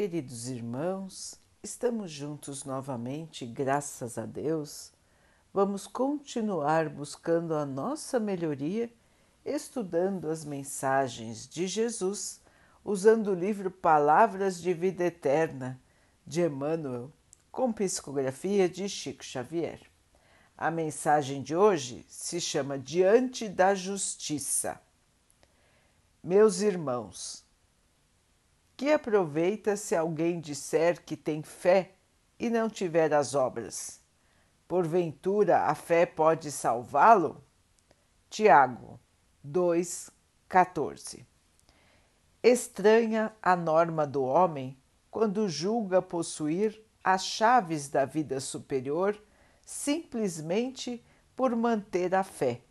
[0.00, 4.94] Queridos irmãos, estamos juntos novamente, graças a Deus.
[5.52, 8.90] Vamos continuar buscando a nossa melhoria,
[9.44, 12.40] estudando as mensagens de Jesus,
[12.82, 15.78] usando o livro Palavras de Vida Eterna
[16.26, 17.12] de Emmanuel,
[17.52, 19.82] com psicografia de Chico Xavier.
[20.56, 24.80] A mensagem de hoje se chama Diante da Justiça.
[26.24, 27.44] Meus irmãos,
[28.80, 31.90] que aproveita se alguém disser que tem fé
[32.38, 34.00] e não tiver as obras?
[34.66, 37.44] Porventura a fé pode salvá-lo?
[38.30, 38.98] Tiago
[39.46, 41.26] 2,14
[42.42, 44.78] Estranha a norma do homem
[45.10, 49.14] quando julga possuir as chaves da vida superior
[49.60, 51.04] simplesmente
[51.36, 52.62] por manter a fé,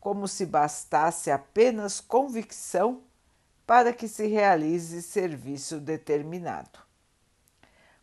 [0.00, 3.05] como se bastasse apenas convicção
[3.66, 6.78] para que se realize serviço determinado.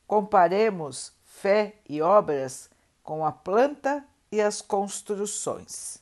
[0.06, 2.70] Comparemos fé e obras
[3.02, 6.00] com a planta e as construções.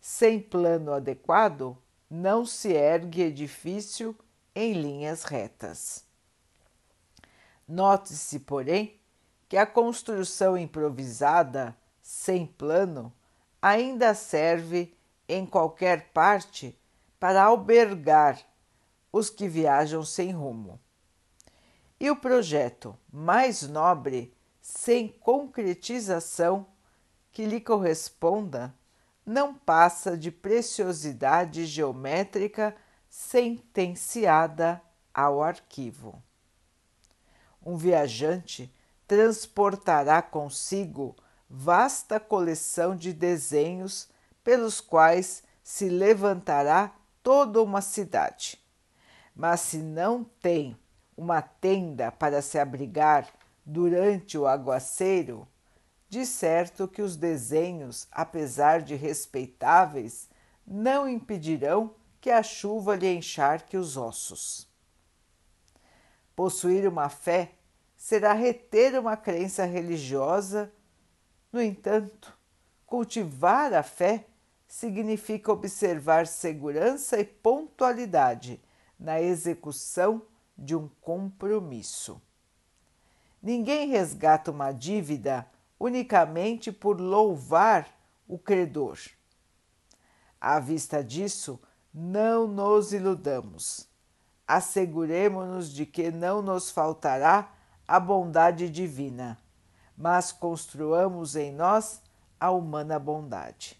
[0.00, 1.76] Sem plano adequado,
[2.10, 4.14] não se ergue edifício
[4.54, 6.04] em linhas retas.
[7.66, 9.00] Note-se, porém,
[9.48, 13.12] que a construção improvisada, sem plano,
[13.62, 14.94] ainda serve
[15.26, 16.78] em qualquer parte
[17.18, 18.38] para albergar
[19.14, 20.80] os que viajam sem rumo.
[22.00, 26.66] E o projeto mais nobre, sem concretização
[27.30, 28.74] que lhe corresponda,
[29.24, 32.74] não passa de preciosidade geométrica
[33.08, 34.82] sentenciada
[35.14, 36.20] ao arquivo.
[37.64, 38.74] Um viajante
[39.06, 41.14] transportará consigo
[41.48, 44.08] vasta coleção de desenhos
[44.42, 46.92] pelos quais se levantará
[47.22, 48.63] toda uma cidade
[49.34, 50.76] mas se não tem
[51.16, 53.28] uma tenda para se abrigar
[53.64, 55.48] durante o aguaceiro,
[56.08, 60.28] de certo que os desenhos, apesar de respeitáveis,
[60.66, 64.68] não impedirão que a chuva lhe encharque os ossos.
[66.36, 67.52] Possuir uma fé
[67.96, 70.72] será reter uma crença religiosa.
[71.52, 72.36] No entanto,
[72.86, 74.26] cultivar a fé
[74.66, 78.60] significa observar segurança e pontualidade
[79.04, 80.22] na execução
[80.56, 82.20] de um compromisso.
[83.42, 85.46] Ninguém resgata uma dívida
[85.78, 87.86] unicamente por louvar
[88.26, 88.98] o credor.
[90.40, 91.60] À vista disso,
[91.92, 93.86] não nos iludamos.
[94.48, 97.52] Asseguremos-nos de que não nos faltará
[97.86, 99.38] a bondade divina,
[99.94, 102.00] mas construamos em nós
[102.40, 103.78] a humana bondade.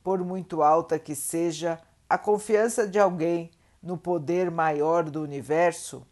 [0.00, 3.50] Por muito alta que seja a confiança de alguém
[3.82, 6.06] no poder maior do universo,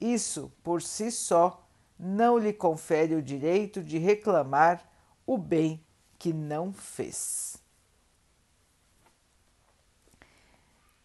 [0.00, 1.66] isso por si só
[1.98, 4.86] não lhe confere o direito de reclamar
[5.26, 5.82] o bem
[6.18, 7.56] que não fez.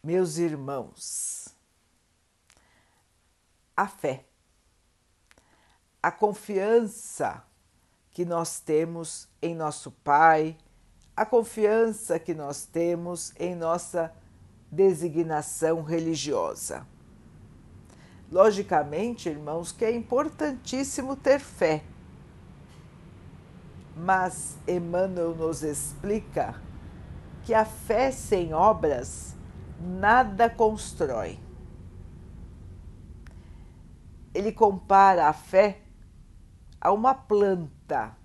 [0.04, 1.48] Meus irmãos,
[3.78, 4.26] a fé,
[6.02, 7.44] a confiança
[8.10, 10.58] que nós temos em nosso Pai,
[11.16, 14.14] a confiança que nós temos em nossa
[14.72, 16.88] designação religiosa.
[18.32, 21.84] Logicamente, irmãos, que é importantíssimo ter fé.
[23.98, 26.56] Mas Emmanuel nos explica
[27.44, 29.36] que a fé sem obras
[29.82, 31.38] nada constrói.
[34.34, 35.82] Ele compara a fé
[36.80, 38.16] a uma planta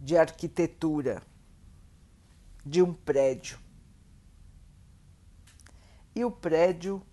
[0.00, 1.22] de arquitetura
[2.64, 3.58] de um prédio
[6.16, 7.06] e o prédio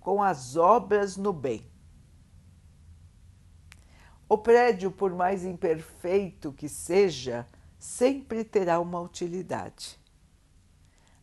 [0.00, 1.70] com as obras no bem.
[4.28, 7.46] O prédio, por mais imperfeito que seja,
[7.78, 9.96] sempre terá uma utilidade.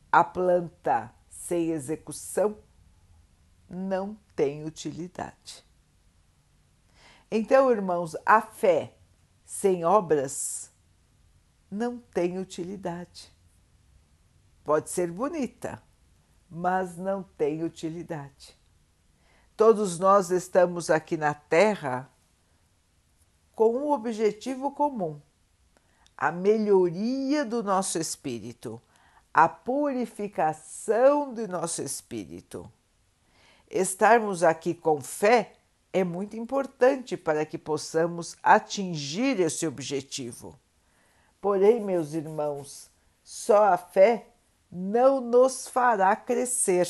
[0.09, 2.57] A planta sem execução
[3.69, 5.65] não tem utilidade.
[7.29, 8.95] Então, irmãos, a fé
[9.43, 10.71] sem obras
[11.69, 13.35] não tem utilidade.
[14.63, 15.83] Pode ser bonita,
[16.55, 18.57] mas não tem utilidade.
[19.57, 22.09] Todos nós estamos aqui na Terra
[23.53, 25.19] com um objetivo comum:
[26.17, 28.81] a melhoria do nosso espírito,
[29.33, 32.71] a purificação do nosso espírito.
[33.69, 35.55] Estarmos aqui com fé
[35.91, 40.57] é muito importante para que possamos atingir esse objetivo.
[41.41, 42.89] Porém, meus irmãos,
[43.21, 44.34] só a fé
[44.71, 46.87] não nos fará crescer.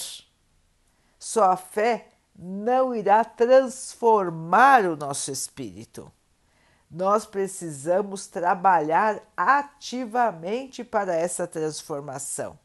[1.19, 6.11] Só fé não irá transformar o nosso espírito.
[6.89, 12.57] Nós precisamos trabalhar ativamente para essa transformação.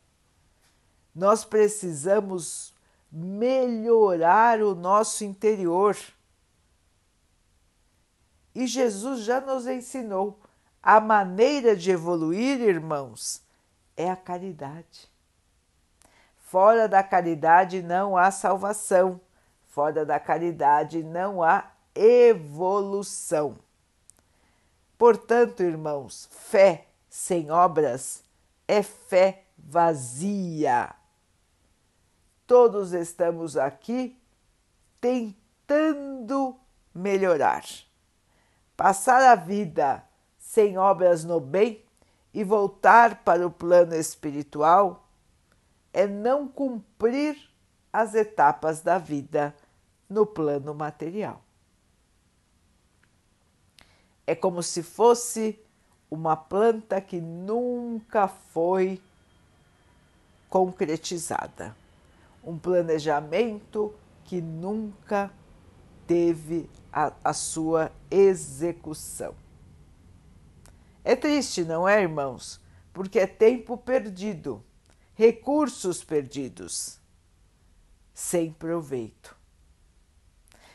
[1.15, 2.75] Nós precisamos
[3.11, 5.97] melhorar o nosso interior.
[8.55, 10.41] E Jesus já nos ensinou
[10.83, 13.43] a maneira de evoluir, irmãos,
[14.01, 15.11] é a caridade.
[16.39, 19.21] Fora da caridade não há salvação,
[19.69, 23.59] fora da caridade não há evolução.
[24.97, 28.25] Portanto, irmãos, fé sem obras
[28.67, 30.95] é fé vazia.
[32.47, 34.21] Todos estamos aqui
[35.01, 36.59] tentando
[36.95, 37.65] melhorar.
[38.77, 40.03] Passar a vida
[40.39, 41.85] sem obras no bem
[42.33, 45.09] e voltar para o plano espiritual
[45.93, 47.37] é não cumprir
[47.93, 49.55] as etapas da vida
[50.09, 51.43] no plano material.
[54.27, 55.59] É como se fosse
[56.11, 59.01] uma planta que nunca foi
[60.49, 61.77] concretizada,
[62.45, 63.95] um planejamento
[64.25, 65.31] que nunca
[66.07, 69.35] teve a, a sua execução.
[71.05, 72.61] É triste, não é, irmãos?
[72.93, 74.63] Porque é tempo perdido,
[75.15, 77.01] recursos perdidos,
[78.13, 79.37] sem proveito.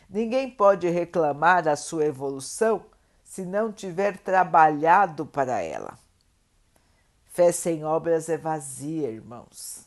[0.09, 2.85] Ninguém pode reclamar a sua evolução
[3.23, 5.97] se não tiver trabalhado para ela.
[7.25, 9.85] Fé sem obras é vazia, irmãos.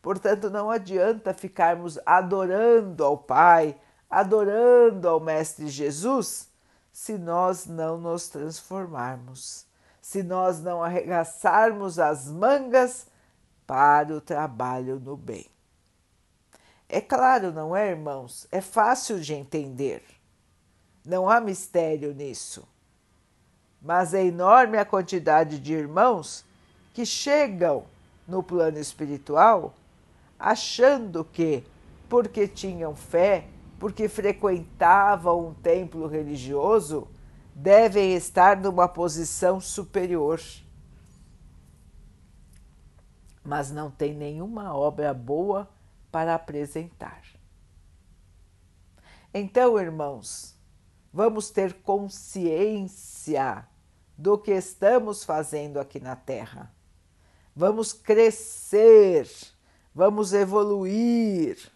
[0.00, 3.76] Portanto, não adianta ficarmos adorando ao Pai,
[4.08, 6.53] adorando ao Mestre Jesus
[6.94, 9.66] se nós não nos transformarmos,
[10.00, 13.08] se nós não arregaçarmos as mangas
[13.66, 15.44] para o trabalho no bem.
[16.88, 18.46] É claro, não é, irmãos?
[18.52, 20.04] É fácil de entender.
[21.04, 22.64] Não há mistério nisso.
[23.82, 26.44] Mas é enorme a quantidade de irmãos
[26.92, 27.86] que chegam
[28.24, 29.74] no plano espiritual
[30.38, 31.64] achando que,
[32.08, 33.48] porque tinham fé,
[33.78, 37.08] porque frequentavam um templo religioso,
[37.54, 40.40] devem estar numa posição superior.
[43.44, 45.68] Mas não tem nenhuma obra boa
[46.10, 47.22] para apresentar.
[49.32, 50.56] Então, irmãos,
[51.12, 53.66] vamos ter consciência
[54.16, 56.72] do que estamos fazendo aqui na Terra.
[57.54, 59.28] Vamos crescer,
[59.94, 61.73] vamos evoluir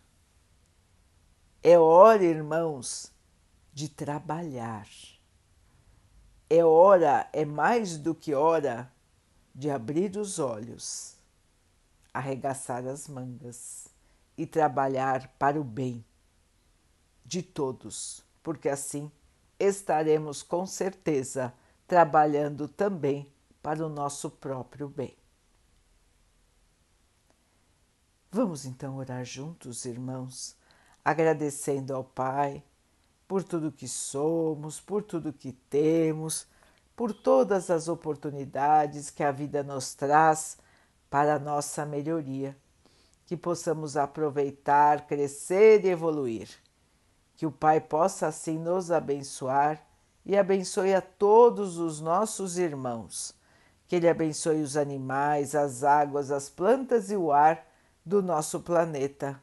[1.63, 3.13] é hora, irmãos,
[3.73, 4.89] de trabalhar.
[6.49, 8.91] É hora, é mais do que hora
[9.55, 11.17] de abrir os olhos,
[12.15, 13.89] arregaçar as mangas
[14.37, 16.05] e trabalhar para o bem
[17.25, 19.11] de todos, porque assim
[19.59, 21.53] estaremos com certeza
[21.87, 23.31] trabalhando também
[23.61, 25.17] para o nosso próprio bem.
[28.31, 30.58] Vamos então orar juntos, irmãos
[31.09, 32.63] agradecendo ao Pai
[33.27, 36.47] por tudo que somos, por tudo que temos,
[36.95, 40.59] por todas as oportunidades que a vida nos traz
[41.09, 42.55] para a nossa melhoria,
[43.25, 46.51] que possamos aproveitar, crescer e evoluir.
[47.37, 49.83] Que o Pai possa assim nos abençoar
[50.27, 53.35] e abençoe a todos os nossos irmãos.
[53.87, 57.67] Que Ele abençoe os animais, as águas, as plantas e o ar
[58.05, 59.43] do nosso planeta